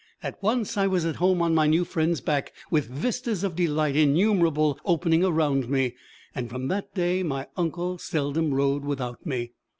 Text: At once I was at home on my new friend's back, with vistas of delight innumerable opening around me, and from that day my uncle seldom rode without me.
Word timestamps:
At 0.23 0.41
once 0.41 0.77
I 0.77 0.87
was 0.87 1.05
at 1.05 1.17
home 1.17 1.43
on 1.43 1.53
my 1.53 1.67
new 1.67 1.85
friend's 1.85 2.21
back, 2.21 2.53
with 2.71 2.87
vistas 2.89 3.43
of 3.43 3.55
delight 3.55 3.95
innumerable 3.95 4.79
opening 4.83 5.23
around 5.23 5.69
me, 5.69 5.93
and 6.33 6.49
from 6.49 6.69
that 6.69 6.95
day 6.95 7.21
my 7.21 7.45
uncle 7.55 7.99
seldom 7.99 8.51
rode 8.51 8.83
without 8.83 9.23
me. 9.27 9.51